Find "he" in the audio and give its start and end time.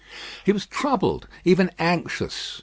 0.43-0.51